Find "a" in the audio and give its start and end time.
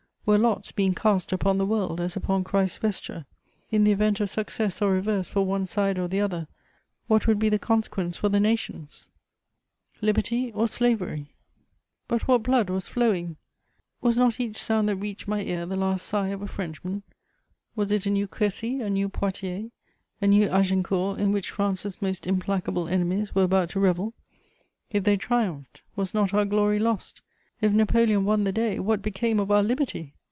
16.43-16.47, 18.05-18.11, 18.79-18.89, 20.21-20.27